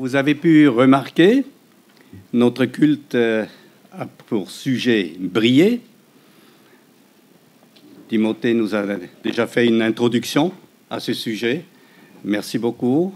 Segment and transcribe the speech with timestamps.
[0.00, 1.44] vous avez pu remarquer,
[2.32, 3.44] notre culte euh,
[3.92, 5.82] a pour sujet briller.
[8.08, 8.82] Timothée nous a
[9.22, 10.54] déjà fait une introduction
[10.88, 11.66] à ce sujet.
[12.24, 13.12] Merci beaucoup.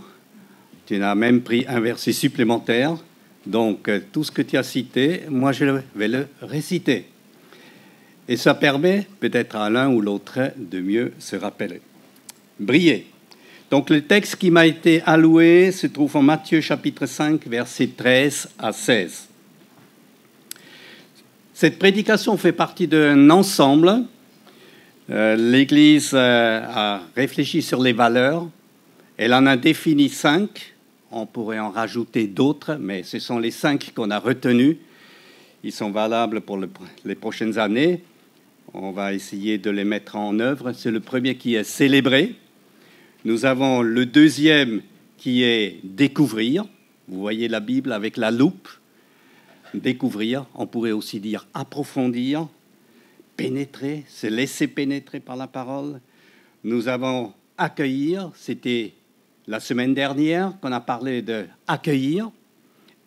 [0.85, 2.99] Tu as même pris un verset supplémentaire.
[3.47, 5.65] Donc, euh, tout ce que tu as cité, moi, je
[5.95, 7.07] vais le réciter.
[8.29, 11.81] Et ça permet peut-être à l'un ou l'autre de mieux se rappeler.
[12.61, 13.07] Briller.
[13.75, 18.51] Donc le texte qui m'a été alloué se trouve en Matthieu chapitre 5, versets 13
[18.57, 19.27] à 16.
[21.53, 24.05] Cette prédication fait partie d'un ensemble.
[25.11, 28.47] Euh, L'Église euh, a réfléchi sur les valeurs.
[29.17, 30.77] Elle en a défini cinq.
[31.11, 34.77] On pourrait en rajouter d'autres, mais ce sont les cinq qu'on a retenus.
[35.65, 36.61] Ils sont valables pour
[37.05, 38.05] les prochaines années.
[38.73, 40.71] On va essayer de les mettre en œuvre.
[40.75, 42.37] C'est le premier qui est célébré.
[43.27, 44.83] Nous avons le deuxième
[45.17, 46.67] qui est découvrir.
[47.09, 48.69] Vous voyez la Bible avec la loupe.
[49.73, 52.47] Découvrir, on pourrait aussi dire approfondir,
[53.39, 56.01] pénétrer, se laisser pénétrer par la parole.
[56.65, 58.93] Nous avons accueillir, c'était
[59.47, 62.31] la semaine dernière qu'on a parlé de accueillir.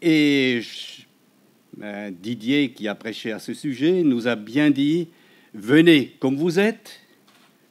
[0.02, 0.62] Et
[1.84, 5.10] euh, Didier, qui a prêché à ce sujet, nous a bien dit
[5.54, 7.02] venez comme vous êtes.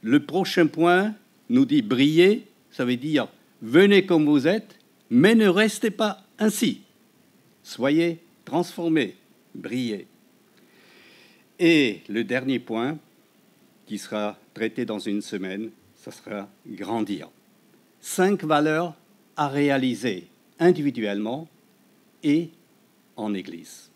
[0.00, 1.12] Le prochain point
[1.48, 3.28] nous dit briller, ça veut dire
[3.62, 4.77] venez comme vous êtes,
[5.11, 6.83] mais ne restez pas ainsi.
[7.62, 9.16] Soyez transformés,
[9.55, 10.06] brillez.
[11.58, 12.98] Et le dernier point,
[13.86, 17.28] qui sera traité dans une semaine, ça sera grandir.
[18.00, 18.94] Cinq valeurs
[19.36, 20.27] à réaliser
[20.58, 21.48] individuellement
[22.22, 22.50] et
[23.17, 23.91] en Église.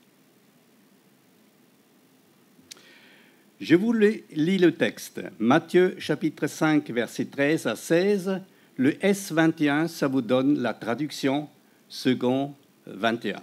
[3.60, 5.20] Je vous lis le texte.
[5.38, 8.40] Matthieu chapitre 5, verset 13 à 16.
[8.78, 11.46] Le S21, ça vous donne la traduction
[11.86, 12.54] second
[12.86, 13.36] 21,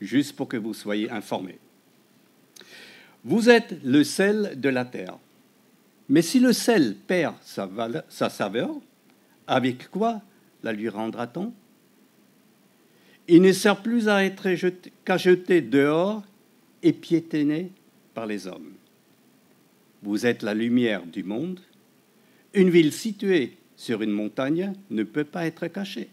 [0.00, 1.60] juste pour que vous soyez informés.
[3.22, 5.18] Vous êtes le sel de la terre.
[6.08, 7.70] Mais si le sel perd sa,
[8.08, 8.74] sa saveur,
[9.46, 10.20] avec quoi
[10.64, 11.52] la lui rendra-t-on?
[13.28, 14.48] Il ne sert plus à être
[15.04, 16.24] qu'à jeter dehors
[16.82, 17.70] et piétiner
[18.14, 18.72] par les hommes.
[20.02, 21.60] Vous êtes la lumière du monde.
[22.54, 26.08] Une ville située sur une montagne ne peut pas être cachée.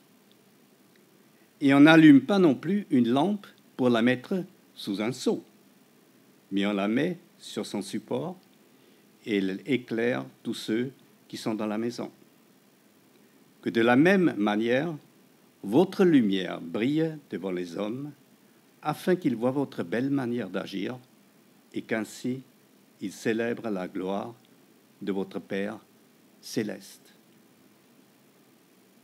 [1.61, 4.43] Et on n'allume pas non plus une lampe pour la mettre
[4.75, 5.43] sous un seau,
[6.51, 8.37] mais on la met sur son support
[9.25, 10.91] et elle éclaire tous ceux
[11.27, 12.11] qui sont dans la maison.
[13.61, 14.95] Que de la même manière,
[15.63, 18.11] votre lumière brille devant les hommes,
[18.81, 20.97] afin qu'ils voient votre belle manière d'agir
[21.73, 22.41] et qu'ainsi
[23.01, 24.33] il célèbre la gloire
[25.01, 25.77] de votre Père
[26.41, 27.13] céleste.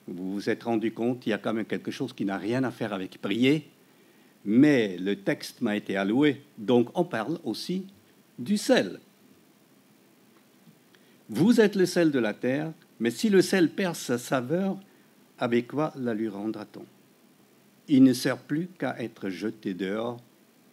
[0.07, 2.63] Vous vous êtes rendu compte, il y a quand même quelque chose qui n'a rien
[2.63, 3.69] à faire avec prier,
[4.43, 7.85] mais le texte m'a été alloué, donc on parle aussi
[8.37, 8.99] du sel.
[11.29, 14.77] Vous êtes le sel de la terre, mais si le sel perd sa saveur,
[15.39, 16.85] avec quoi la lui rendra-t-on?
[17.87, 20.21] Il ne sert plus qu'à être jeté dehors,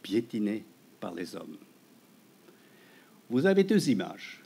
[0.03, 0.65] piétiné
[1.01, 1.57] par les hommes
[3.31, 4.41] vous avez deux images.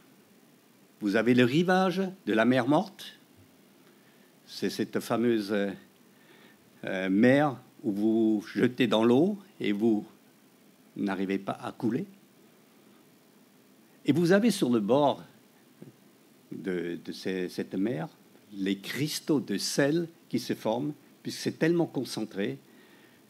[1.00, 3.18] Vous avez le rivage de la mer morte,
[4.46, 5.54] c'est cette fameuse
[6.84, 10.04] euh, mer où vous jetez dans l'eau et vous
[10.96, 12.06] n'arrivez pas à couler.
[14.06, 15.22] Et vous avez sur le bord
[16.52, 18.08] de, cette mer
[18.52, 22.58] les cristaux de sel qui se forment, puisque c'est tellement concentré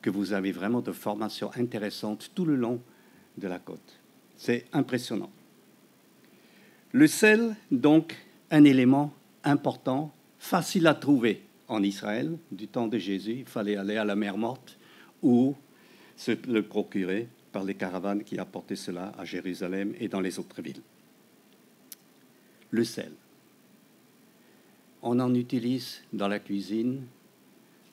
[0.02, 2.80] que vous avez vraiment de formations intéressantes tout le long
[3.38, 4.00] de la côte.
[4.36, 5.30] C'est impressionnant.
[6.94, 8.16] Le sel, donc,
[8.52, 9.12] un élément
[9.42, 12.38] important, facile à trouver en Israël.
[12.52, 14.78] Du temps de Jésus, il fallait aller à la mer morte
[15.20, 15.56] ou
[16.16, 20.62] se le procurer par les caravanes qui apportaient cela à Jérusalem et dans les autres
[20.62, 20.82] villes.
[22.70, 23.10] Le sel.
[25.02, 27.06] On en utilise dans la cuisine,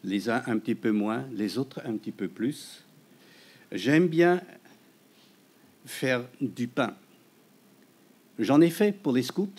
[0.03, 2.85] les uns un petit peu moins, les autres un petit peu plus.
[3.71, 4.43] J'aime bien
[5.87, 6.95] faire du pain
[8.41, 9.53] J'en ai fait pour les scouts.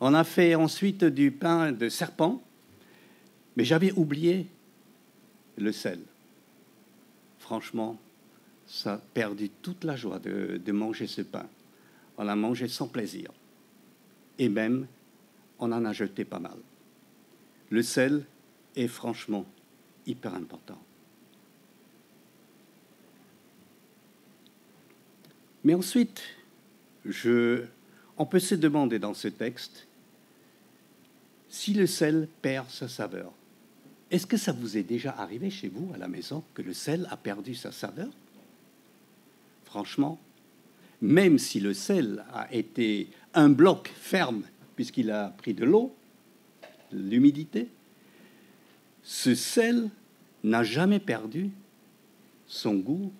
[0.00, 2.42] On a fait ensuite du pain de serpent,
[3.54, 4.48] mais j'avais oublié
[5.56, 6.00] le sel.
[7.38, 7.96] Franchement,
[8.66, 11.46] ça a perdu toute la joie de, manger ce pain.
[12.18, 13.30] On l'a mangé sans plaisir.
[14.36, 14.88] Et même,
[15.60, 16.56] on en a jeté pas mal.
[17.70, 18.24] Le sel
[18.74, 19.46] est franchement
[20.06, 20.82] hyper important.
[25.62, 26.20] Mais ensuite,
[27.04, 27.66] je
[28.16, 29.86] on peut se demander dans ce texte
[31.48, 33.32] si le sel perd sa saveur.
[34.10, 37.06] Est-ce que ça vous est déjà arrivé chez vous, à la maison, que le sel
[37.10, 38.08] a perdu sa saveur?
[39.64, 40.18] Franchement,
[41.00, 44.42] même si le sel a été un bloc ferme,
[44.76, 45.94] puisqu'il a pris de l'eau,
[46.92, 47.68] l'humidité,
[49.02, 49.88] ce sel
[50.44, 51.50] n'a jamais perdu
[52.46, 53.12] son goût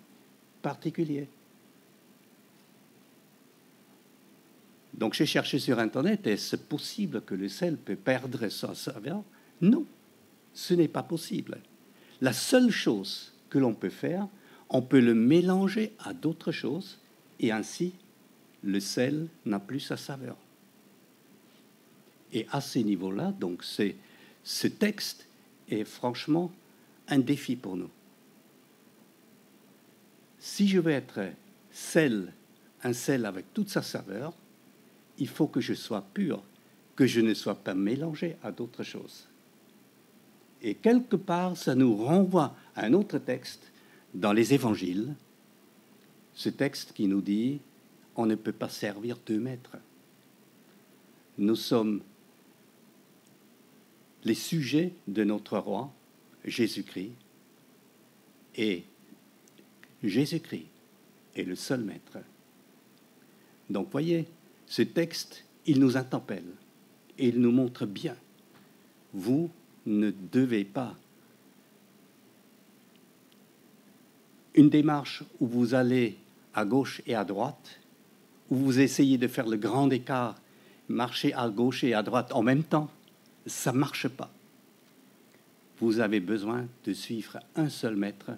[0.61, 1.27] particulier.
[4.93, 9.23] Donc j'ai cherché sur Internet, est-ce possible que le sel peut perdre sa saveur?
[9.61, 9.85] Non,
[10.53, 11.57] ce n'est pas possible.
[12.21, 14.27] La seule chose que l'on peut faire,
[14.69, 16.99] on peut le mélanger à d'autres choses
[17.39, 17.93] et ainsi
[18.63, 20.37] le sel n'a plus sa saveur.
[22.31, 25.27] Et à ce niveau-là, donc ce texte
[25.69, 26.51] est franchement
[27.07, 27.89] un défi pour nous.
[30.39, 31.19] Si je veux être
[31.71, 32.31] sel,
[32.83, 34.33] un sel avec toute sa saveur,
[35.17, 36.41] il faut que je sois pur,
[36.95, 39.27] que je ne sois pas mélangé à d'autres choses.
[40.61, 43.71] Et quelque part, ça nous renvoie à un autre texte
[44.13, 45.13] dans les évangiles,
[46.33, 47.59] ce texte qui nous dit,
[48.15, 49.77] on ne peut pas servir deux maîtres.
[51.37, 52.01] Nous sommes
[54.23, 55.91] les sujets de notre roi,
[56.45, 57.11] Jésus-Christ,
[58.55, 58.83] et
[60.03, 60.67] Jésus-Christ
[61.35, 62.19] est le seul maître.
[63.69, 64.27] Donc voyez,
[64.67, 66.43] ce texte, il nous interpelle
[67.17, 68.15] et il nous montre bien,
[69.13, 69.49] vous
[69.85, 70.95] ne devez pas
[74.55, 76.17] une démarche où vous allez
[76.53, 77.79] à gauche et à droite,
[78.49, 80.35] où vous essayez de faire le grand écart,
[80.89, 82.89] marcher à gauche et à droite en même temps,
[83.45, 84.31] ça ne marche pas.
[85.79, 88.31] Vous avez besoin de suivre un seul maître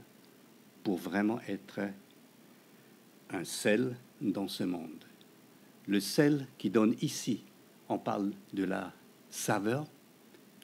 [0.83, 1.81] pour vraiment être
[3.31, 5.03] un sel dans ce monde.
[5.87, 7.41] Le sel qui donne ici,
[7.89, 8.93] on parle de la
[9.29, 9.85] saveur,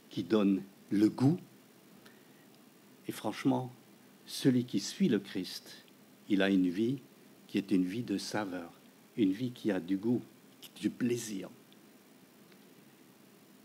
[0.10, 1.38] qui donne le goût.
[3.08, 3.72] Et franchement,
[4.26, 5.86] celui qui suit le Christ,
[6.30, 7.00] il a une vie
[7.48, 8.72] qui est une vie de saveur,
[9.18, 10.22] une vie qui a du goût,
[10.80, 11.50] du plaisir.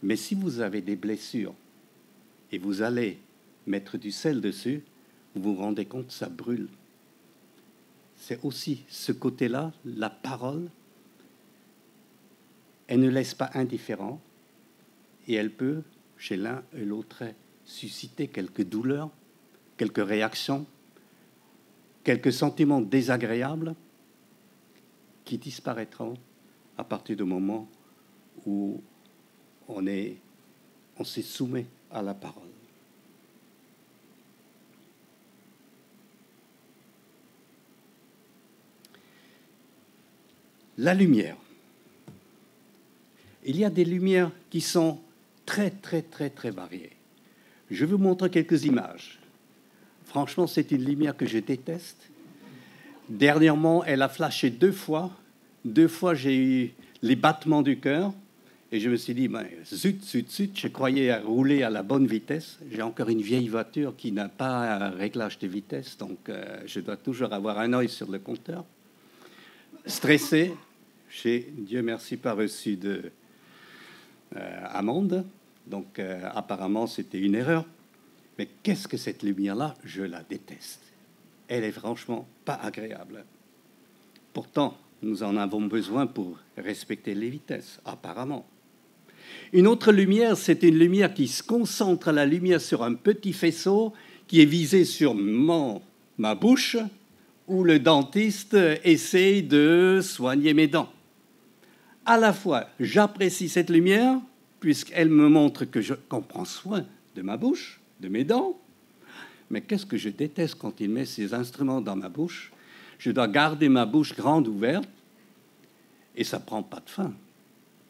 [0.03, 1.55] Mais si vous avez des blessures
[2.53, 3.19] et vous allez
[3.67, 4.83] mettre du sel dessus,
[5.35, 6.69] vous vous rendez compte, ça brûle.
[8.17, 10.69] C'est aussi ce côté-là, la parole,
[12.89, 14.21] elle ne laisse pas indifférent
[15.27, 15.83] et elle peut,
[16.17, 17.25] chez l'un et l'autre,
[17.65, 19.11] susciter quelques douleurs,
[19.77, 20.67] quelques réactions,
[22.05, 23.75] quelques sentiments désagréables
[25.25, 26.15] qui disparaîtront
[26.79, 27.69] à partir du moment
[28.47, 28.81] où
[29.69, 30.17] on est,
[30.99, 32.43] on se soumet à la parole.
[40.79, 41.37] La lumière.
[43.49, 44.99] Il y a des lumières qui sont
[45.47, 46.91] très, très, très, très variées.
[47.71, 49.21] Je vous montre quelques images.
[50.05, 52.11] Franchement, c'est une lumière que je déteste.
[53.09, 55.13] Dernièrement, elle a flashé deux fois.
[55.65, 56.73] Deux fois, j'ai eu
[57.03, 58.13] les battements du cœur.
[58.73, 62.09] Et je me suis dit, ben, zut, zut, zut, je croyais rouler à la bonne
[62.09, 62.59] vitesse.
[62.69, 66.81] J'ai encore une vieille voiture qui n'a pas un réglage de vitesse, donc euh, je
[66.81, 68.65] dois toujours avoir un œil sur le compteur.
[69.87, 70.53] Stressé,
[71.09, 73.13] j'ai, Dieu merci, pas reçu de
[74.35, 75.25] amende,
[75.67, 77.65] donc euh, apparemment c'était une erreur.
[78.39, 80.83] Mais qu'est-ce que cette lumière-là Je la déteste.
[81.49, 83.25] Elle est franchement pas agréable.
[84.33, 88.47] Pourtant, nous en avons besoin pour respecter les vitesses, apparemment.
[89.53, 93.93] Une autre lumière, c'est une lumière qui se concentre la lumière sur un petit faisceau
[94.27, 95.81] qui est visé sur mon,
[96.19, 96.77] ma bouche,
[97.47, 100.91] où le dentiste essaye de soigner mes dents.
[102.07, 104.21] À la fois, j'apprécie cette lumière,
[104.61, 106.87] puisqu'elle me montre que je comprends soin
[107.17, 108.57] de ma bouche, de mes dents,
[109.51, 112.53] mais qu'est-ce que je déteste quand il met ces instruments dans ma bouche?
[112.99, 114.89] Je dois garder ma bouche grande ouverte,
[116.15, 117.13] et ça prend pas de fin.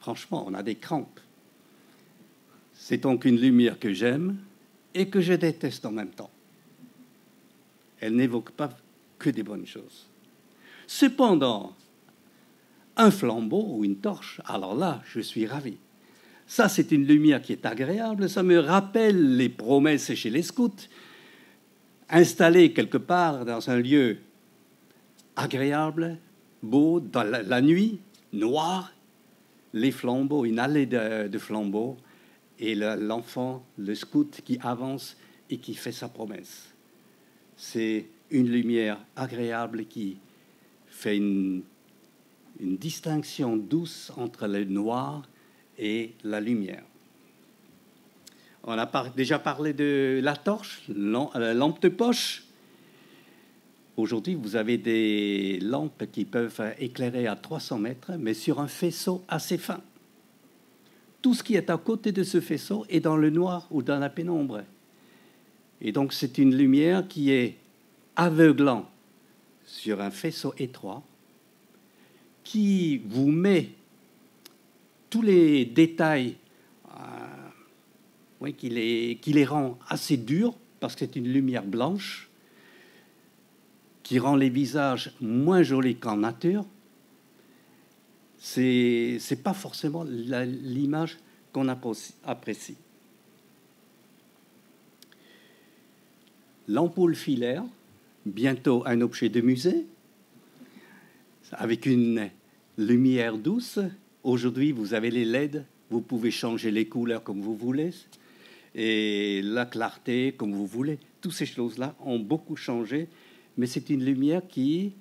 [0.00, 1.20] Franchement, on a des crampes.
[2.72, 4.38] C'est donc une lumière que j'aime
[4.94, 6.30] et que je déteste en même temps.
[8.00, 8.70] Elle n'évoque pas
[9.18, 10.06] que des bonnes choses.
[10.86, 11.74] Cependant,
[12.96, 15.76] un flambeau ou une torche, alors là, je suis ravi.
[16.46, 20.70] Ça, c'est une lumière qui est agréable, ça me rappelle les promesses chez les scouts.
[22.08, 24.18] Installés quelque part dans un lieu
[25.34, 26.18] agréable,
[26.62, 27.98] beau, dans la, nuit,
[28.32, 28.92] noir,
[29.72, 31.96] les flambeaux, une allée de flambeaux,
[32.58, 35.16] et l'enfant, le scout qui avance
[35.50, 36.72] et qui fait sa promesse.
[37.56, 40.18] C'est une lumière agréable qui
[40.88, 41.62] fait une,
[42.60, 45.22] une distinction douce entre le noir
[45.78, 46.84] et la lumière.
[48.64, 52.44] On a déjà parlé de la torche, la lampe de poche.
[53.96, 59.22] Aujourd'hui, vous avez des lampes qui peuvent éclairer à 300 mètres, mais sur un faisceau
[59.28, 59.80] assez fin.
[61.22, 63.98] Tout ce qui est à côté de ce faisceau est dans le noir ou dans
[63.98, 64.62] la pénombre.
[65.80, 67.56] Et donc c'est une lumière qui est
[68.16, 68.88] aveuglant
[69.64, 71.02] sur un faisceau étroit,
[72.46, 73.70] qui vous met
[75.10, 76.36] tous les détails
[78.62, 82.30] les, qui les rend assez durs, parce que c'est une lumière blanche,
[84.04, 86.64] qui rend les visages moins jolis qu'en nature.
[88.38, 91.18] C'est n'est pas forcément l'image
[91.52, 92.76] qu'on apprécie.
[96.68, 97.64] L'ampoule filaire,
[98.24, 99.84] bientôt un objet de musée,
[101.52, 102.30] avec une
[102.78, 103.78] lumière douce.
[104.22, 107.90] Aujourd'hui, vous avez les LED, vous pouvez changer les couleurs comme vous voulez
[108.74, 110.98] et la clarté comme vous voulez.
[111.20, 113.08] Toutes ces choses-là ont beaucoup changé,
[113.56, 114.92] mais c'est une lumière qui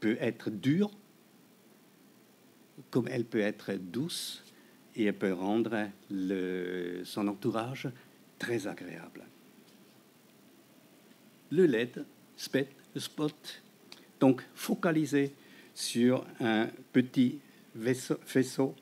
[0.00, 0.90] peut être dure,
[2.90, 4.42] comme elle peut être douce,
[4.94, 5.88] et elle peut rendre
[7.04, 7.88] son entourage
[8.38, 9.24] très agréable.
[11.50, 12.04] Le LED,
[12.36, 13.62] spot
[14.20, 15.34] donc focalisé
[15.74, 17.38] sur un petit
[17.74, 18.74] vaisseau,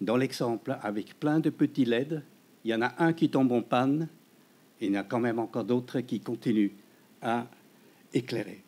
[0.00, 2.22] Dans l'exemple, avec plein de petits LED,
[2.64, 4.08] il y en a un qui tombe en panne,
[4.80, 6.72] et il y en a quand même encore d'autres qui continuent
[7.22, 7.46] à
[8.12, 8.62] éclairer.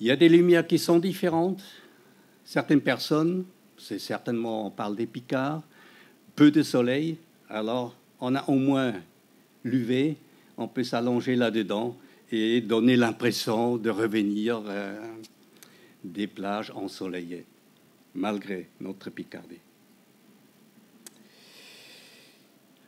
[0.00, 1.62] Il y a des lumières qui sont différentes.
[2.44, 3.44] Certaines personnes,
[3.78, 5.62] c'est certainement, on parle des picards,
[6.36, 8.94] peu de soleil, alors on a au moins
[9.64, 10.16] l'UV,
[10.56, 11.96] on peut s'allonger là-dedans
[12.30, 14.98] et donner l'impression de revenir euh,
[16.04, 17.44] des plages ensoleillées,
[18.14, 19.58] malgré notre Picardie.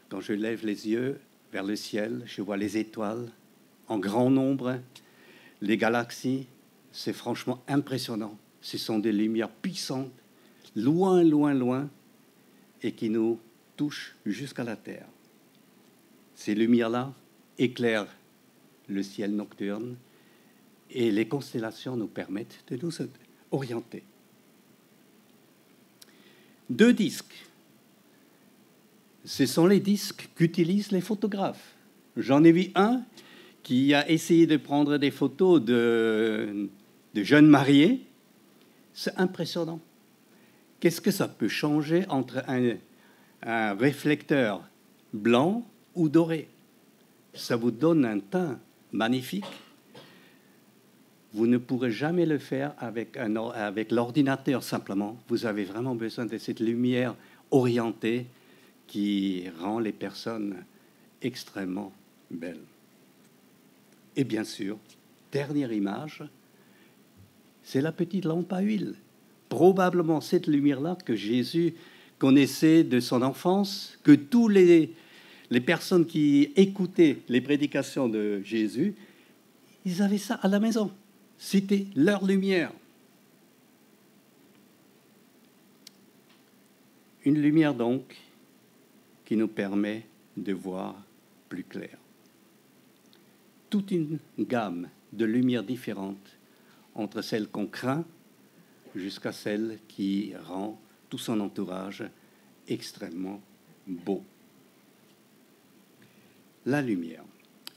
[0.08, 1.20] Quand je lève les yeux
[1.52, 3.30] vers le ciel, je vois les étoiles
[3.88, 4.78] en grand nombre,
[5.60, 6.46] les galaxies,
[6.92, 8.38] c'est franchement impressionnant.
[8.60, 10.12] Ce sont des lumières puissantes,
[10.76, 11.88] loin, loin, loin,
[12.82, 13.38] et qui nous
[13.76, 15.06] touchent jusqu'à la Terre.
[16.34, 17.12] Ces lumières-là
[17.58, 18.08] éclairent
[18.92, 19.96] le ciel nocturne
[20.90, 22.92] et les constellations nous permettent de nous
[23.50, 24.02] orienter.
[26.70, 27.46] Deux disques
[29.24, 31.74] ce sont les disques qu'utilisent les photographes.
[32.16, 33.02] J'en ai vu un
[33.62, 36.68] qui a essayé de prendre des photos de,
[37.14, 38.02] jeunes mariés.
[38.92, 39.80] C'est impressionnant.
[40.80, 42.74] Qu'est-ce que ça peut changer entre un,
[43.42, 44.68] un réflecteur
[45.12, 46.48] blanc ou doré?
[47.34, 48.58] Ça vous donne un teint
[48.92, 49.44] magnifique.
[51.34, 55.16] Vous ne pourrez jamais le faire avec, un, avec l'ordinateur simplement.
[55.28, 57.14] Vous avez vraiment besoin de cette lumière
[57.50, 58.26] orientée
[58.86, 60.56] qui rend les personnes
[61.22, 61.92] extrêmement
[62.30, 62.60] belles.
[64.14, 64.76] Et bien sûr,
[65.30, 66.22] dernière image,
[67.62, 68.94] c'est la petite lampe à huile.
[69.48, 71.74] Probablement cette lumière-là que Jésus
[72.18, 74.92] connaissait de son enfance, que tous les,
[75.52, 78.94] les personnes qui écoutaient les prédications de Jésus,
[79.84, 80.90] ils avaient ça à la maison.
[81.36, 82.72] C'était leur lumière.
[87.26, 88.16] Une lumière donc
[89.26, 90.06] qui nous permet
[90.38, 90.96] de voir
[91.50, 91.98] plus clair.
[93.68, 96.38] Toute une gamme de lumières différentes
[96.94, 98.06] entre celle qu'on craint
[98.94, 100.80] jusqu'à celle qui rend
[101.10, 102.04] tout son entourage
[102.68, 103.42] extrêmement
[103.86, 104.24] beau.
[106.66, 107.24] La lumière.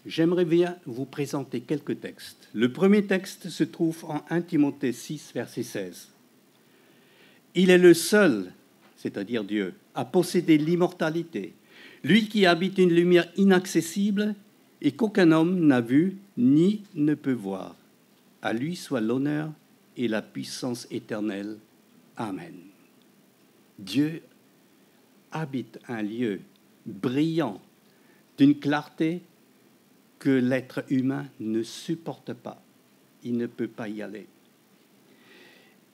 [0.06, 2.50] J'aimerais bien vous présenter quelques textes.
[2.54, 6.10] Le premier texte se trouve en 1 Timothée 6, verset 16.
[7.56, 8.52] Il est le seul
[9.06, 11.54] c'est-à-dire Dieu, a possédé l'immortalité,
[12.04, 14.34] lui qui habite une lumière inaccessible
[14.82, 17.76] et qu'aucun homme n'a vu ni ne peut voir.
[18.42, 19.52] À lui soit l'honneur
[19.96, 21.58] et la puissance éternelle.
[22.18, 22.56] Amen.
[23.78, 24.24] Dieu
[25.32, 26.40] habite un lieu
[26.88, 27.62] brillant
[28.38, 29.22] d'une clarté
[30.20, 32.62] que l'être humain ne supporte pas.
[33.24, 34.28] Il ne peut pas y aller.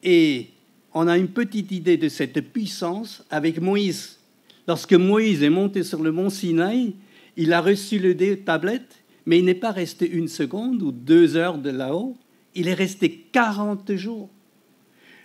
[0.04, 0.48] Et
[0.94, 4.20] on a une petite idée de cette puissance avec Moïse.
[4.68, 6.94] Lorsque Moïse est monté sur le mont Sinaï,
[7.38, 11.58] il a reçu le tablette, mais il n'est pas resté une seconde ou deux heures
[11.58, 12.18] de là-haut,
[12.56, 14.30] il est resté 40 jours.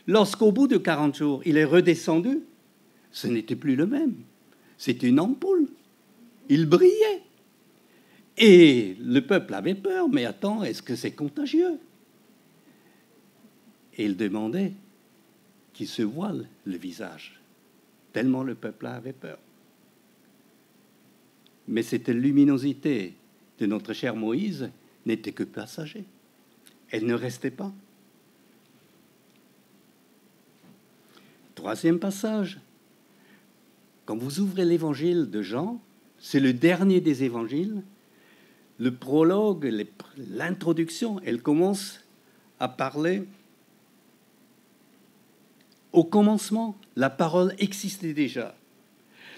[0.07, 2.41] Lorsqu'au bout de 40 jours, il est redescendu,
[3.11, 4.15] ce n'était plus le même.
[4.79, 5.67] C'était une ampoule.
[6.49, 7.23] Il brillait.
[8.39, 11.79] Et le peuple avait peur, mais attends, est-ce que c'est contagieux?
[13.97, 14.75] Et il demandait,
[15.73, 17.41] qui se voile le visage,
[18.13, 19.39] tellement le peuple avait peur.
[21.69, 23.15] Mais cette luminosité
[23.59, 24.71] de notre cher Moïse
[25.07, 26.05] n'était que passager.
[26.91, 27.73] Elle ne restait pas.
[31.55, 32.61] Troisième passage.
[34.05, 35.81] Quand vous ouvrez l'évangile de Jean,
[36.19, 37.83] c'est le dernier des évangiles,
[38.79, 39.87] le prologue,
[40.31, 42.01] l'introduction, elle commence
[42.61, 43.23] à parler.
[45.93, 48.55] Au commencement, la parole existait déjà.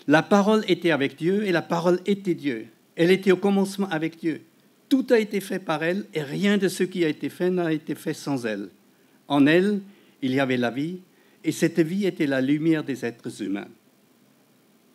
[0.07, 2.67] La parole était avec Dieu et la parole était Dieu.
[2.97, 4.43] Elle était au commencement avec Dieu.
[4.89, 7.73] Tout a été fait par elle et rien de ce qui a été fait n'a
[7.73, 8.71] été fait sans elle.
[9.29, 9.81] En elle,
[10.23, 10.99] il y avait la vie
[11.45, 13.69] et cette vie était la lumière des êtres humains.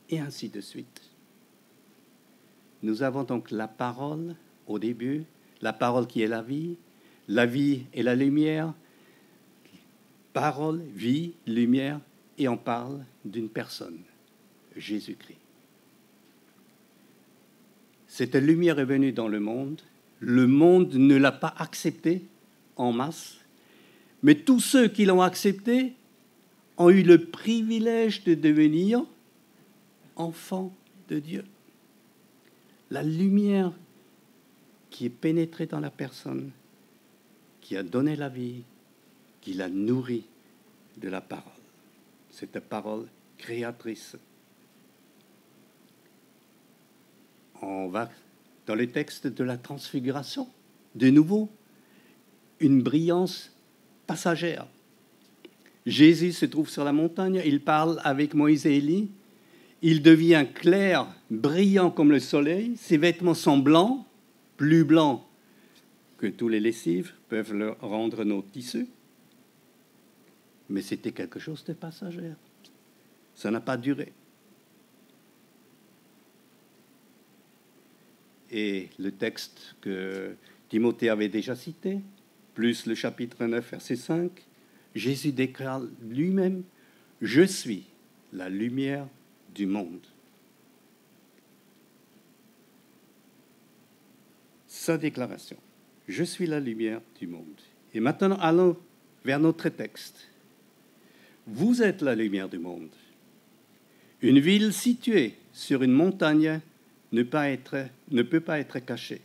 [0.09, 1.01] Et ainsi de suite.
[2.83, 4.35] Nous avons donc la parole
[4.67, 5.23] au début,
[5.61, 6.75] la parole qui est la vie,
[7.29, 8.73] la vie est la lumière,
[10.33, 12.01] parole, vie, lumière,
[12.37, 13.99] et on parle d'une personne,
[14.75, 15.37] Jésus-Christ.
[18.07, 19.81] Cette lumière est venue dans le monde,
[20.19, 22.23] le monde ne l'a pas acceptée
[22.75, 23.37] en masse,
[24.23, 25.93] mais tous ceux qui l'ont acceptée
[26.77, 29.05] ont eu le privilège de devenir
[30.17, 30.73] enfants
[31.07, 31.45] de Dieu
[32.93, 33.71] la lumière
[34.91, 36.51] qui est pénétrée dans la personne,
[37.59, 38.61] qui a donné la vie,
[39.41, 40.25] qui l'a nourri
[40.97, 41.51] de la parole.
[42.29, 43.07] Cette parole
[43.39, 44.15] créatrice.
[47.63, 48.11] On va
[48.67, 50.47] dans le texte de la transfiguration.
[50.93, 51.49] De nouveau,
[52.59, 53.51] une brillance
[54.05, 54.67] passagère.
[55.87, 59.09] Jésus se trouve sur la montagne, il parle avec Moïse et Élie,
[59.83, 62.77] il devient clair, brillant comme le soleil.
[62.77, 64.05] Ses vêtements sont blancs,
[64.55, 65.21] plus blancs
[66.17, 68.87] que tous les lessives peuvent le rendre nos tissus.
[70.69, 72.31] Mais c'était quelque chose de passager.
[73.35, 74.13] Ça n'a pas duré.
[78.51, 80.35] Et le texte que
[80.69, 81.99] Timothée avait déjà cité,
[82.53, 84.31] plus le chapitre 9, verset 5,
[84.95, 86.63] Jésus déclare lui-même,
[87.21, 87.85] Je suis
[88.31, 89.07] la lumière
[89.53, 90.05] du monde.
[94.67, 95.57] Sa déclaration.
[96.07, 97.61] Je suis la lumière du monde.
[97.93, 98.77] Et maintenant, allons
[99.23, 100.27] vers notre texte.
[101.47, 102.89] Vous êtes la lumière du monde.
[104.21, 106.59] Une ville située sur une montagne
[107.11, 109.21] ne, peut pas être cachée.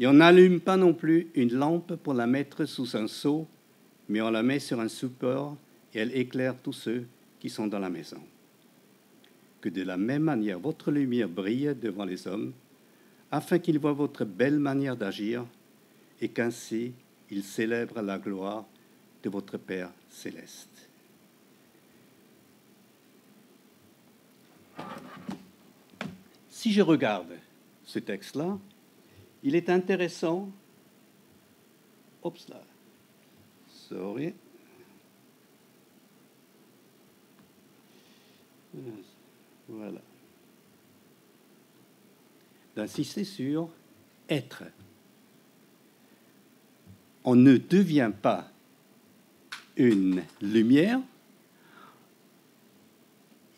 [0.00, 3.46] Et on n'allume pas non plus une lampe pour la mettre sous un seau,
[4.08, 5.56] mais on la met sur un support
[5.94, 7.06] et elle éclaire tous ceux
[7.38, 8.20] qui sont dans la maison
[9.62, 12.52] que de la même manière votre lumière brille devant les hommes,
[13.30, 15.46] afin qu'ils voient votre belle manière d'agir,
[16.20, 16.92] et qu'ainsi
[17.30, 18.66] ils célèbrent la gloire
[19.22, 20.90] de votre Père céleste.
[26.50, 27.32] Si je regarde
[27.84, 28.58] ce texte-là,
[29.42, 30.50] il est intéressant.
[32.22, 32.62] Oups là.
[33.68, 34.34] Sorry
[42.76, 43.68] D'insister sur
[44.28, 44.64] être.
[47.24, 48.50] On ne devient pas
[49.76, 51.00] une lumière.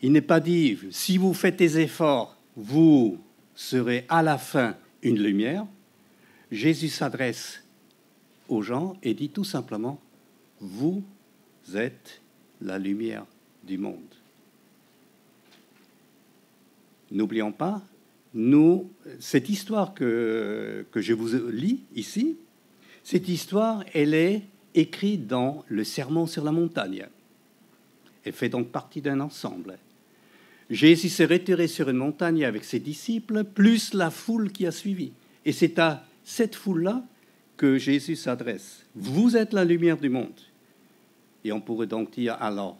[0.01, 3.17] Il n'est pas dit, si vous faites des efforts, vous
[3.55, 5.65] serez à la fin une lumière.
[6.51, 7.63] Jésus s'adresse
[8.47, 9.99] aux gens et dit tout simplement,
[10.59, 11.03] vous
[11.73, 12.21] êtes
[12.61, 13.25] la lumière
[13.63, 14.14] du monde.
[17.11, 17.81] N'oublions pas,
[18.33, 18.89] nous,
[19.19, 22.37] cette histoire que, je vous lis ici,
[23.03, 24.41] cette histoire, elle est
[24.73, 27.07] écrite dans le Sermon sur la montagne.
[28.25, 29.77] Elle fait donc partie d'un ensemble.
[30.69, 35.11] Jésus s'est retiré sur une montagne avec ses disciples, plus la foule qui a suivi.
[35.45, 37.05] Et c'est à cette foule-là
[37.55, 38.85] que Jésus s'adresse.
[38.95, 40.41] Vous êtes la lumière du monde.
[41.45, 42.77] Et on pourrait donc dire alors,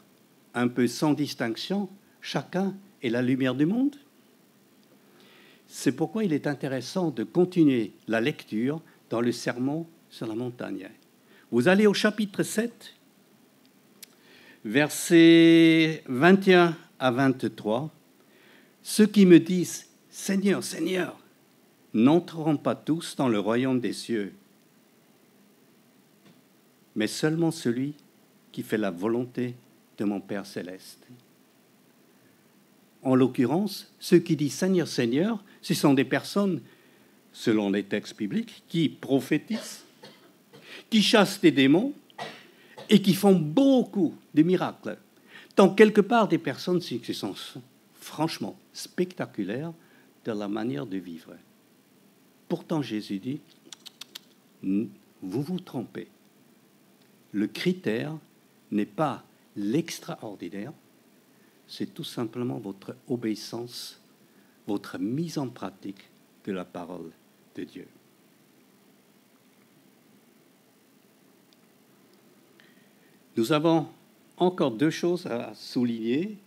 [0.53, 1.87] un peu sans distinction,
[2.21, 3.95] chacun est la lumière du monde
[5.77, 10.89] c'est pourquoi il est intéressant de continuer la lecture dans le sermon sur la montagne.
[11.51, 12.95] Vous allez au chapitre 7,
[14.63, 17.91] versets 21 à 23.
[18.83, 21.19] Ceux qui me disent Seigneur, Seigneur,
[21.93, 24.33] n'entreront pas tous dans le royaume des cieux,
[26.95, 27.95] mais seulement celui
[28.53, 29.55] qui fait la volonté
[29.97, 31.05] de mon Père céleste
[33.05, 36.59] en l'occurrence, ceux qui disent Seigneur, Seigneur, ce sont des personnes,
[37.31, 39.85] selon les textes bibliques, qui prophétisent,
[40.89, 41.93] qui chassent des démons
[42.89, 44.97] et qui font beaucoup de miracles.
[45.55, 47.33] dans quelque part des personnes qui sont
[47.93, 49.71] franchement spectaculaires
[50.25, 51.33] dans la manière de vivre.
[52.49, 53.39] Pourtant, Jésus dit,
[54.61, 54.89] vous
[55.21, 56.07] vous trompez.
[57.31, 58.17] Le critère
[58.71, 59.23] n'est pas
[59.55, 60.73] l'extraordinaire,
[61.67, 63.99] c'est tout simplement votre obéissance,
[64.67, 66.09] votre mise en pratique
[66.45, 67.11] de la parole
[67.55, 67.87] de Dieu.
[73.37, 73.87] Nous avons
[74.37, 76.37] encore deux choses à souligner.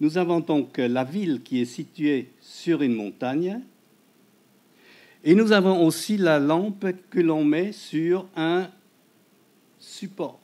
[0.00, 3.62] Nous avons donc la ville qui est située sur une montagne,
[5.24, 8.68] et nous avons aussi la lampe que l'on met sur un
[9.80, 10.38] support.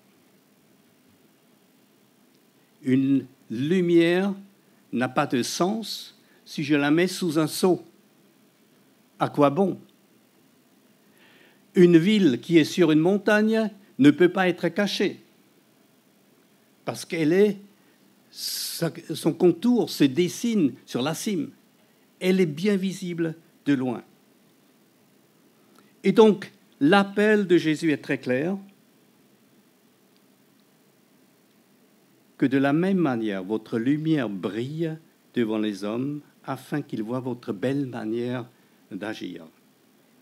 [2.82, 4.34] Une lumière
[4.92, 7.84] n'a pas de sens si je la mets sous un seau.
[9.18, 9.78] À quoi bon?
[11.74, 15.20] Une ville qui est sur une montagne ne peut pas être cachée
[16.84, 17.58] parce qu'elle est
[18.30, 21.50] son contour se dessine sur la cime.
[22.18, 23.34] Elle est bien visible
[23.66, 24.02] de loin.
[26.02, 28.56] Et donc, l'appel de Jésus est très clair.
[32.42, 34.98] Que de la même manière, votre lumière brille
[35.33, 38.48] devant les hommes afin qu'ils voient votre belle manière
[38.90, 39.46] d'agir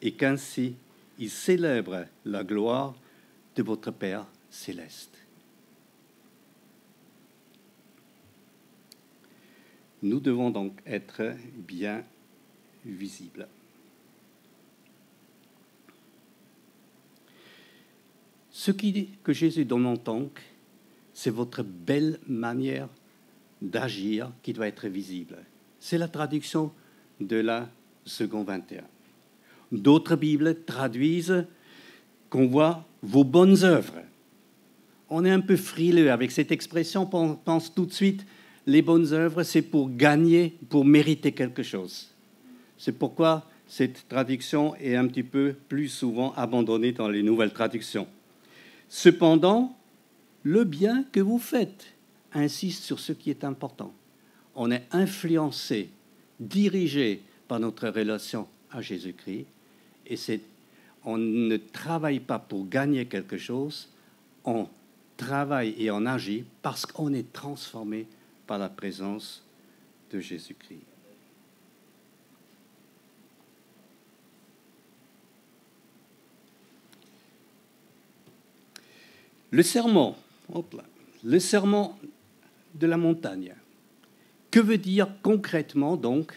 [0.02, 0.74] et qu'ainsi
[1.18, 2.94] ils célèbrent la gloire
[3.56, 5.16] de votre Père céleste.
[10.02, 12.04] Nous devons donc être bien
[12.84, 13.48] visibles.
[18.50, 20.28] Ce qui, que Jésus donne en tant
[21.22, 22.88] c'est votre belle manière
[23.60, 25.36] d'agir qui doit être visible.
[25.78, 26.72] C'est la traduction
[27.20, 27.68] de la
[28.06, 28.84] seconde 21.
[29.70, 31.44] D'autres Bibles traduisent
[32.30, 34.00] qu'on voit vos bonnes œuvres.
[35.10, 38.24] On est un peu frileux avec cette expression, on pense tout de suite
[38.66, 42.08] les bonnes œuvres, c'est pour gagner, pour mériter quelque chose.
[42.78, 48.06] C'est pourquoi cette traduction est un petit peu plus souvent abandonnée dans les nouvelles traductions.
[48.88, 49.76] Cependant,
[50.42, 51.86] le bien que vous faites
[52.32, 53.92] insiste sur ce qui est important.
[54.54, 55.90] On est influencé,
[56.38, 59.46] dirigé par notre relation à Jésus-Christ,
[60.06, 60.40] et
[61.04, 63.88] on ne travaille pas pour gagner quelque chose,
[64.44, 64.68] on
[65.16, 68.06] travaille et on agit parce qu'on est transformé
[68.46, 69.42] par la présence
[70.10, 70.80] de Jésus-Christ.
[79.52, 80.16] Le serment,
[81.24, 81.98] le serment
[82.74, 83.54] de la montagne.
[84.50, 86.32] Que veut dire concrètement donc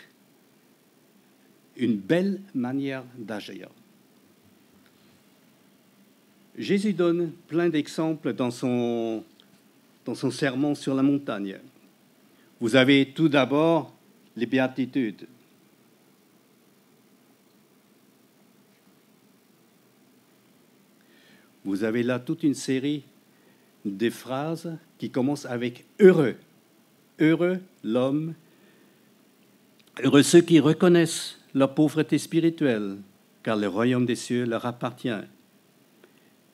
[1.78, 3.70] une belle manière d'agir?
[6.58, 9.24] Jésus donne plein d'exemples dans son,
[10.06, 10.30] dans son
[10.76, 11.58] sur la montagne.
[12.60, 13.92] Vous avez tout d'abord
[14.36, 15.28] les béatitudes.
[21.66, 23.04] Vous avez là toute une série
[23.86, 26.36] de phrases qui commencent avec heureux.
[27.20, 28.34] Heureux l'homme,
[30.04, 32.98] heureux ceux qui reconnaissent leur pauvreté spirituelle,
[33.44, 35.12] car le royaume des cieux leur appartient.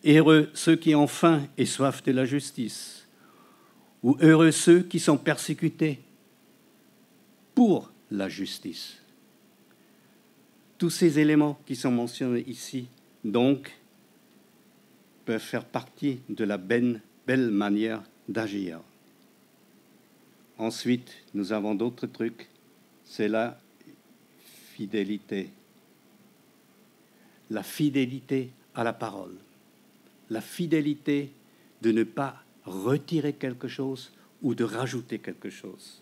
[0.06, 3.00] Heureux ceux qui ont faim et soif de la justice
[4.04, 6.00] ou heureux ceux qui sont persécutés
[7.54, 8.98] pour la justice.
[10.78, 12.88] Tous ces éléments qui sont mentionnés ici,
[13.26, 13.78] donc,
[15.26, 18.80] peuvent faire partie de la belle, belle manière d'agir.
[20.58, 22.48] Ensuite, nous avons d'autres trucs,
[23.06, 23.62] c'est la
[24.74, 25.52] fidélité.
[27.52, 29.36] La fidélité à la parole.
[30.32, 31.30] La fidélité
[31.84, 34.12] de ne pas retirer quelque chose
[34.42, 36.02] ou de rajouter quelque chose.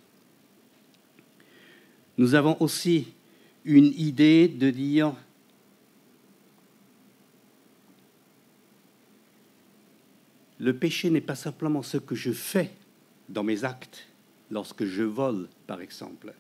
[2.18, 3.06] Nous avons aussi
[3.66, 5.14] une idée de dire
[10.60, 12.72] le péché n'est pas simplement ce que je fais
[13.30, 14.08] dans mes actes,
[14.52, 16.34] lorsque je vole par exemple,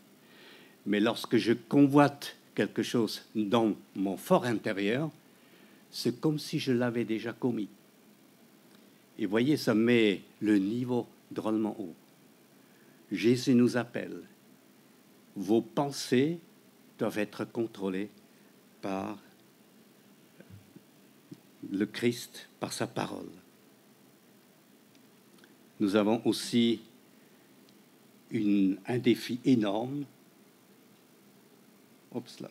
[0.85, 5.11] mais lorsque je convoite quelque chose dans mon fort intérieur,
[5.91, 7.69] c'est comme si je l'avais déjà commis.
[9.19, 11.93] Et voyez, ça met le niveau drôlement haut.
[13.11, 14.21] Jésus nous appelle.
[15.35, 16.39] Vos pensées
[16.97, 18.09] doivent être contrôlées
[18.81, 19.17] par
[21.71, 23.29] le Christ, par sa parole.
[25.79, 26.81] Nous avons aussi
[28.33, 30.05] un défi énorme.
[32.13, 32.49] Oups là.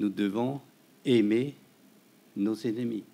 [0.00, 0.60] nous devons
[1.04, 1.54] aimer
[2.34, 3.04] nos ennemis.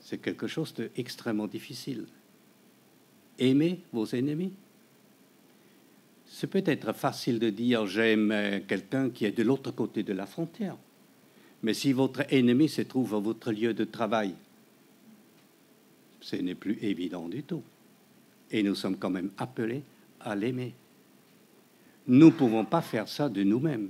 [0.00, 2.06] C'est quelque chose d'extrêmement difficile.
[3.38, 4.52] Aimer vos ennemis.
[6.38, 10.76] C'est peut-être facile de dire j'aime quelqu'un qui est de l'autre côté de la frontière.
[11.62, 14.34] Mais si votre ennemi se trouve à votre lieu de travail,
[16.20, 17.62] ce n'est plus évident du tout.
[18.50, 19.82] Et nous sommes quand même appelés
[20.20, 20.74] à l'aimer.
[22.06, 23.88] Nous ne pouvons pas faire ça de nous-mêmes.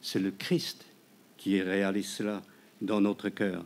[0.00, 0.86] C'est le Christ
[1.36, 2.42] qui réalise cela
[2.80, 3.62] dans notre cœur.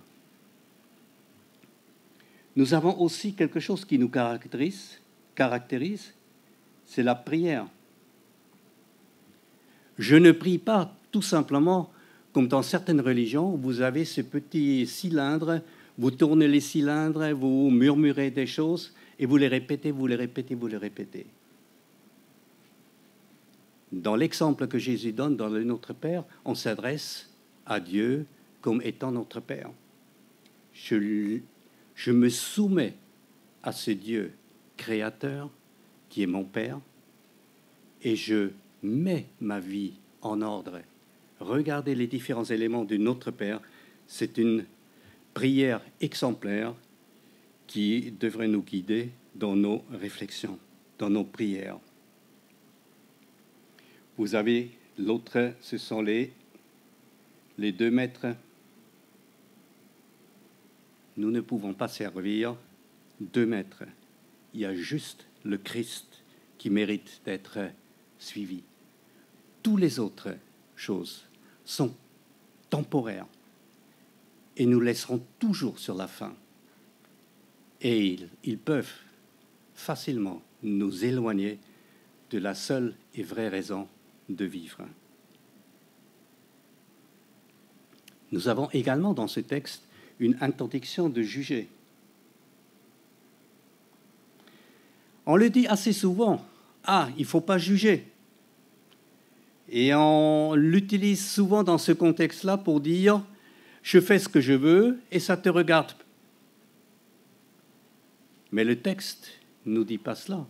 [2.57, 4.99] Nous avons aussi quelque chose qui nous caractérise,
[5.37, 6.15] caractérise
[6.91, 7.67] c'est la prière.
[9.97, 11.93] Je ne prie pas tout simplement
[12.33, 15.61] comme dans certaines religions, vous avez ce petit cylindre,
[15.99, 20.57] vous tournez les cylindres, vous murmurez des choses et vous les répétez, vous les répétez,
[20.57, 21.27] vous les répétez.
[23.93, 27.31] Dans l'exemple que Jésus donne dans le Notre Père, on s'adresse
[27.67, 28.27] à Dieu
[28.61, 29.71] comme étant notre Père.
[30.73, 31.39] Je,
[31.95, 32.97] je me soumets
[33.63, 34.33] à ce Dieu
[34.77, 35.51] créateur
[36.11, 36.79] qui est mon Père
[38.03, 38.51] et je
[38.83, 40.81] mets ma vie en ordre
[41.41, 43.61] Regardez les différents éléments de Notre Père.
[44.07, 44.67] C'est une
[45.33, 46.75] prière exemplaire
[47.67, 50.59] qui devrait nous guider dans nos réflexions,
[50.99, 51.79] dans nos prières.
[54.19, 56.31] Vous avez l'autre, ce sont les,
[57.57, 58.37] les deux maîtres.
[61.17, 62.55] Nous ne pouvons pas servir
[63.19, 63.85] deux maîtres.
[64.53, 66.23] Il y a juste le Christ
[66.59, 67.59] qui mérite d'être
[68.19, 68.63] suivi.
[69.63, 70.37] Tous les autres
[70.77, 71.27] choses
[71.65, 71.95] sont
[72.69, 73.27] temporaires
[74.57, 76.35] et nous laisserons toujours sur la fin.
[77.81, 78.93] Et ils, peuvent
[79.75, 81.59] facilement nous éloigner
[82.31, 83.89] de la seule et vraie raison
[84.29, 84.87] de vivre.
[88.33, 89.83] Nous avons également dans ce texte
[90.19, 91.69] une interdiction de juger.
[95.31, 96.45] On le dit assez souvent,
[96.83, 98.05] ah, il ne faut pas juger.
[99.69, 103.25] Et on l'utilise souvent dans ce contexte-là pour dire
[103.85, 105.93] je fais ce que je veux et ça te regarde.
[108.51, 109.29] Mais le texte
[109.67, 110.45] ne nous dit pas cela.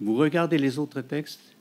[0.00, 1.56] Vous regardez les autres textes,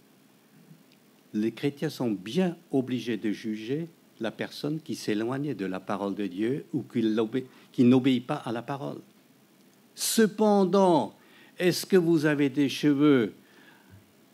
[1.33, 3.87] les chrétiens sont bien obligés de juger
[4.19, 8.61] la personne qui s'éloigne de la parole de Dieu ou qui n'obéit pas à la
[8.61, 9.01] parole.
[9.95, 11.15] Cependant,
[11.57, 13.33] est-ce que vous avez des cheveux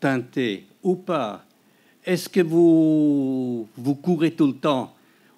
[0.00, 1.44] teintés ou pas?
[2.04, 4.94] Est-ce que vous, vous courez tout le temps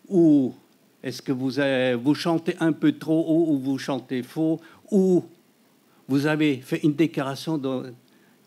[0.08, 0.54] Ou
[1.02, 1.52] est-ce que vous,
[2.02, 5.24] vous chantez un peu trop haut ou vous chantez faux Ou
[6.08, 7.82] vous avez fait une décoration dans,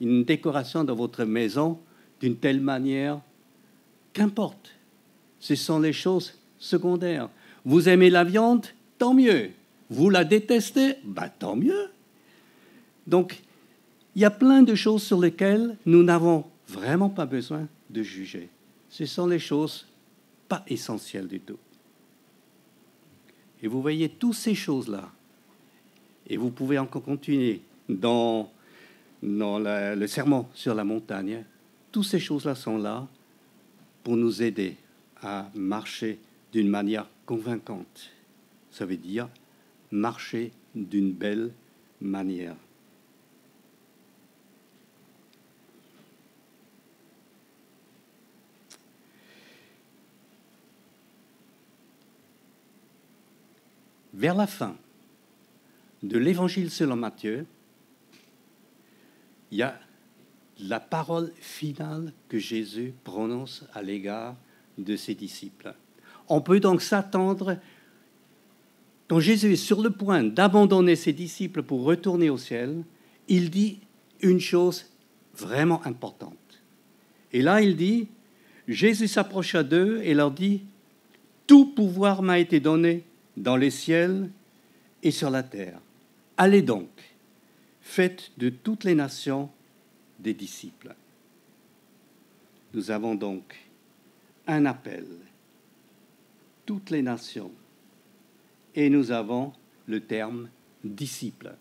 [0.01, 0.25] une
[0.95, 1.79] votre maison
[2.19, 3.19] d'une telle manière?
[4.13, 4.71] Qu'importe.
[5.39, 7.29] Ce sont les choses secondaires.
[7.63, 8.65] Vous aimez la viande?
[8.97, 9.51] Tant mieux.
[9.91, 10.95] Vous la détestez?
[11.03, 11.91] Bah, Tant mieux.
[13.07, 13.41] Donc,
[14.15, 18.49] il y a plein de choses sur lesquelles nous n'avons vraiment pas besoin de juger.
[18.89, 19.87] Ce sont les choses
[20.47, 21.57] pas essentielles du tout.
[23.61, 25.09] Et vous voyez toutes ces choses-là.
[26.27, 28.51] Et vous pouvez encore continuer dans,
[29.21, 31.43] le serment sur la montagne.
[31.91, 33.07] Toutes ces choses-là sont là
[34.03, 34.75] pour nous aider
[35.21, 36.19] à marcher
[36.51, 38.11] d'une manière convaincante.
[38.71, 39.29] Ça veut dire
[39.91, 41.51] marcher d'une belle
[42.01, 42.55] manière.
[54.17, 54.75] Vers la fin
[56.01, 57.45] de l'évangile selon Matthieu,
[59.51, 59.79] il y a
[60.59, 64.35] la parole finale que Jésus prononce à l'égard
[64.79, 65.73] de ses disciples.
[66.27, 67.57] On peut donc s'attendre,
[69.07, 72.83] quand Jésus est sur le point d'abandonner ses disciples pour retourner au ciel,
[73.27, 73.79] il dit
[74.21, 74.87] une chose
[75.35, 76.33] vraiment importante.
[77.31, 78.07] Et là, il dit,
[78.67, 80.63] Jésus s'approcha d'eux et leur dit,
[81.45, 83.03] Tout pouvoir m'a été donné
[83.37, 84.29] dans les ciels
[85.03, 85.79] et sur la terre.
[86.35, 86.89] Allez donc,
[87.81, 89.49] faites de toutes les nations
[90.19, 90.93] des disciples.
[92.73, 93.55] Nous avons donc
[94.47, 95.05] un appel,
[96.65, 97.51] toutes les nations,
[98.75, 99.53] et nous avons
[99.87, 100.49] le terme
[100.83, 101.53] disciple.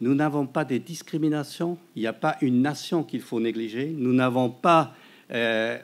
[0.00, 4.12] Nous n'avons pas de discrimination, il n'y a pas une nation qu'il faut négliger, nous
[4.12, 4.94] n'avons pas
[5.30, 5.78] euh,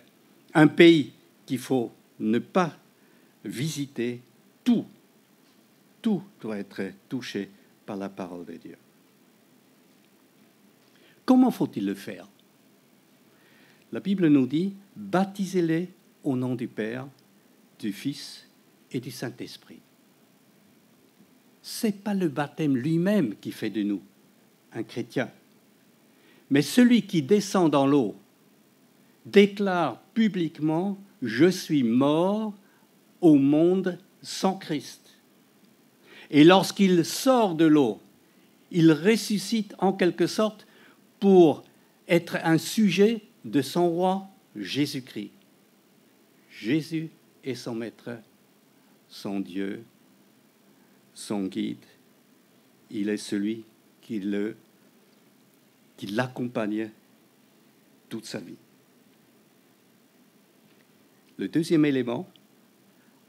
[0.54, 1.12] un pays
[1.46, 2.76] qu'il faut ne pas
[3.44, 4.20] visiter,
[4.64, 4.86] tout,
[6.02, 7.50] tout doit être touché
[7.86, 8.76] par la parole de Dieu.
[11.24, 12.26] Comment faut-il le faire?
[13.92, 15.88] La Bible nous dit, baptisez-les
[16.24, 17.06] au nom du Père,
[17.78, 18.46] du Fils
[18.92, 19.80] et du Saint-Esprit.
[21.62, 24.02] Ce n'est pas le baptême lui-même qui fait de nous
[24.72, 25.30] un chrétien,
[26.50, 28.14] mais celui qui descend dans l'eau
[29.26, 32.54] déclare publiquement Je suis mort
[33.20, 35.00] au monde sans Christ.
[36.30, 38.00] Et lorsqu'il sort de l'eau,
[38.70, 40.66] il ressuscite en quelque sorte
[41.20, 41.64] pour
[42.06, 45.32] être un sujet de son roi Jésus-Christ.
[46.50, 47.10] Jésus
[47.44, 48.10] est son maître,
[49.08, 49.84] son Dieu,
[51.14, 51.84] son guide.
[52.90, 53.64] Il est celui
[54.02, 54.22] qui
[55.96, 56.90] qui l'accompagne
[58.08, 58.56] toute sa vie.
[61.36, 62.28] Le deuxième élément,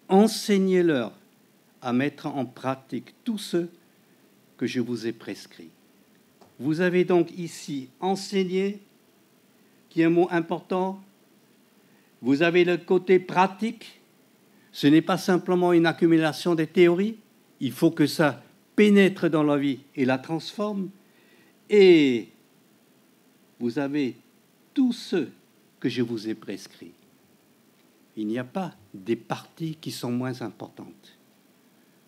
[0.09, 1.13] enseignez-leur
[1.81, 3.67] à mettre en pratique tout ce
[4.57, 5.69] que je vous ai prescrit.
[6.59, 8.79] Vous avez donc ici enseigné,
[9.89, 11.01] qui est un mot important.
[12.21, 14.01] Vous avez le côté pratique.
[14.73, 17.15] Ce n'est pas simplement une accumulation des théories.
[17.61, 18.43] Il faut que ça
[18.75, 20.89] pénètre dans la vie et la transforme.
[21.69, 22.27] Et
[23.59, 24.15] vous avez
[24.73, 25.27] tout ce
[25.79, 26.91] que je vous ai prescrit.
[28.17, 31.17] Il n'y a pas des parties qui sont moins importantes.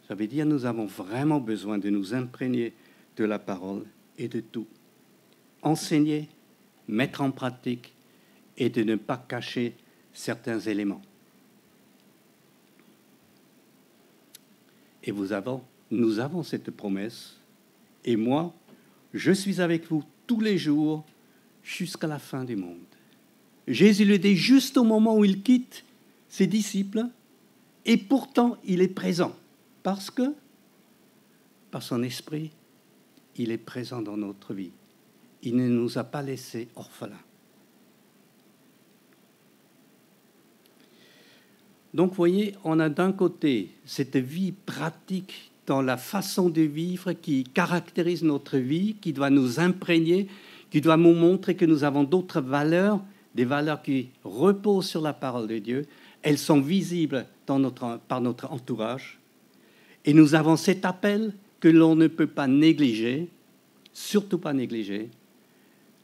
[0.08, 2.74] Ça veut dire nous avons vraiment besoin de nous imprégner
[3.18, 3.86] de la parole
[4.18, 4.68] et de tout.
[5.62, 6.28] Enseigner,
[6.88, 7.94] mettre en pratique
[8.58, 9.76] et de ne pas cacher
[10.14, 11.02] certains éléments.
[15.04, 17.38] Et vous avons, nous avons cette promesse.
[18.06, 18.54] Et moi,
[19.14, 21.06] je suis avec vous tous les jours
[21.64, 22.78] jusqu'à la fin du monde.
[23.68, 25.84] Jésus le dit juste au moment où il quitte
[26.32, 27.04] ses disciples,
[27.86, 29.36] et pourtant il est présent.
[29.84, 30.34] Parce que,
[31.72, 32.52] par son esprit,
[33.36, 34.72] il est présent dans notre vie.
[35.44, 37.20] Il ne nous a pas laissés orphelins.
[41.94, 47.44] Donc, voyez, on a d'un côté cette vie pratique dans la façon de vivre qui
[47.44, 50.30] caractérise notre vie, qui doit nous imprégner,
[50.70, 53.02] qui doit nous montrer que nous avons d'autres valeurs,
[53.36, 55.86] des valeurs qui reposent sur la parole de Dieu.
[56.24, 59.20] Elles sont visibles par notre entourage.
[60.06, 63.30] Et nous avons cet appel que l'on ne peut pas négliger,
[63.94, 65.10] surtout pas négliger.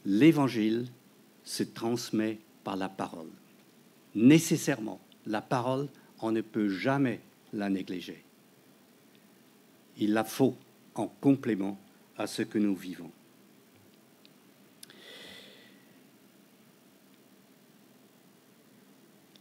[0.06, 0.86] L'évangile
[1.44, 3.30] se transmet par la parole.
[4.14, 5.88] Nécessairement, la parole,
[6.20, 7.20] on ne peut jamais
[7.52, 8.22] la négliger.
[9.98, 10.56] Il la faut
[10.94, 11.78] en complément
[12.16, 13.10] à ce que nous vivons.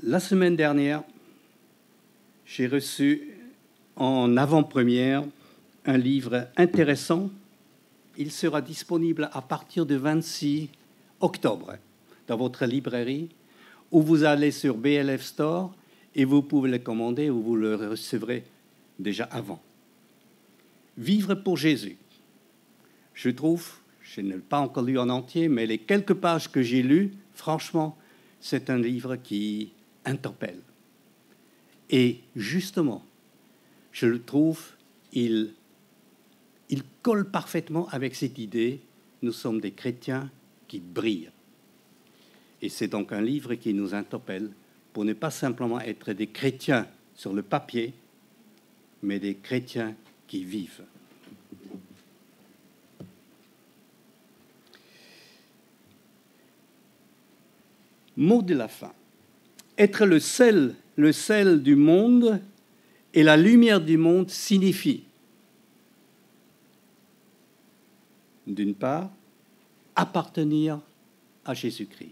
[0.08, 1.04] La semaine dernière,
[2.46, 3.28] j'ai reçu
[3.98, 5.26] en avant-première
[5.84, 7.30] un livre intéressant.
[8.17, 10.70] Il sera disponible à partir du 26
[11.20, 11.76] octobre
[12.26, 13.28] dans votre librairie,
[13.91, 15.76] où vous allez sur BLF Store
[16.15, 18.46] et vous pouvez le commander ou vous le recevrez
[18.98, 19.62] déjà avant.
[20.98, 21.98] Vivre pour Jésus.
[23.13, 23.70] Je trouve,
[24.02, 27.12] je ne l'ai pas encore lu en entier, mais les quelques pages que j'ai lues,
[27.34, 27.98] franchement,
[28.39, 29.74] c'est un livre qui
[30.08, 30.62] interpelle.
[31.89, 33.06] Et justement,
[33.91, 34.72] je le trouve,
[35.13, 35.54] il,
[36.70, 38.82] il colle parfaitement avec cette idée,
[39.22, 40.30] nous sommes des chrétiens
[40.67, 41.32] qui brillent.
[42.62, 44.50] Et c'est donc un livre qui nous interpelle
[44.93, 47.93] pour ne pas simplement être des chrétiens sur le papier,
[49.04, 49.96] mais des chrétiens
[50.28, 50.84] qui vivent.
[58.17, 58.93] Mot de la fin.
[59.78, 62.42] Être le sel, le sel du monde
[63.13, 65.04] et la lumière du monde signifie,
[68.46, 69.12] d'une part,
[69.96, 70.80] appartenir
[71.46, 72.12] à Jésus-Christ.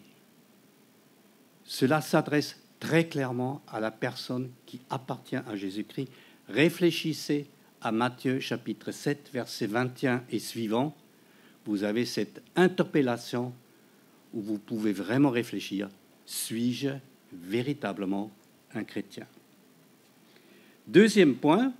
[1.63, 6.09] Cela s'adresse très clairement à la personne qui appartient à Jésus-Christ.
[6.47, 7.47] Réfléchissez
[7.81, 10.95] à Matthieu chapitre 7, verset 21 et suivant.
[11.65, 13.53] Vous avez cette interpellation
[14.33, 15.89] où vous pouvez vraiment réfléchir.
[16.25, 16.89] Suis-je
[17.43, 18.31] véritablement
[18.73, 19.25] un chrétien
[20.87, 21.73] Deuxième point,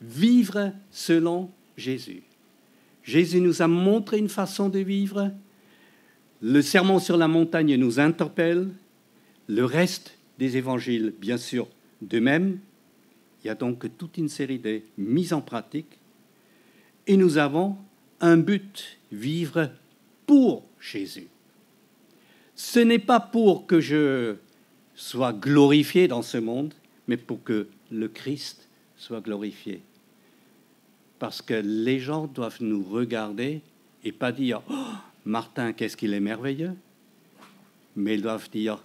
[0.00, 2.22] vivre selon Jésus.
[3.02, 5.32] Jésus nous a montré une façon de vivre.
[6.40, 8.68] Le sermon sur la montagne nous interpelle.
[9.48, 11.68] Le reste des évangiles, bien sûr,
[12.02, 12.60] de même.
[13.42, 15.98] Il y a donc toute une série de mises en pratique.
[17.08, 17.76] Et nous avons
[18.20, 19.70] un but, vivre
[20.26, 21.26] pour Jésus.
[22.54, 24.36] Ce n'est pas pour que je
[25.00, 26.74] soit glorifié dans ce monde,
[27.08, 29.80] mais pour que le Christ soit glorifié.
[31.18, 33.62] Parce que les gens doivent nous regarder
[34.04, 34.92] et pas dire oh,
[35.24, 36.74] Martin, qu'est-ce qu'il est merveilleux,
[37.96, 38.82] mais ils doivent dire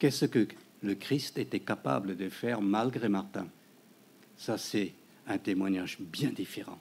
[0.00, 0.48] Qu'est-ce que
[0.82, 3.46] le Christ était capable de faire malgré Martin?
[4.36, 4.92] Ça, c'est
[5.28, 6.80] un témoignage bien différent.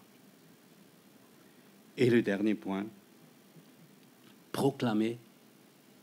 [1.98, 2.88] Et le dernier point,
[4.52, 5.20] proclamer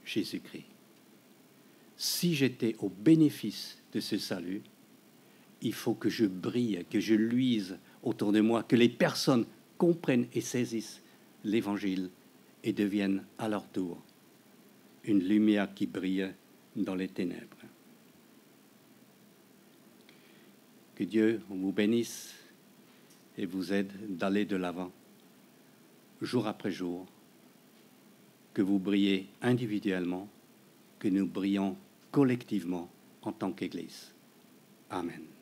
[0.05, 0.76] Jésus-Christ.
[1.97, 4.63] Si j'étais au bénéfice de ce salut,
[5.63, 9.47] il faut que je brille, que je luise autour de moi, que les personnes
[9.79, 11.03] comprennent et saisissent
[11.45, 12.11] l'Évangile
[12.63, 14.03] et deviennent à leur tour
[15.05, 16.33] une lumière qui brille
[16.75, 17.57] dans les ténèbres.
[20.95, 22.35] Que Dieu vous bénisse
[23.39, 24.91] et vous aide d'aller de l'avant,
[26.23, 27.07] jour après jour,
[28.55, 30.29] que vous brillez individuellement,
[30.99, 31.77] que nous brillons
[32.11, 32.91] collectivement
[33.23, 34.15] en tant qu'Église.
[34.91, 35.36] Amen.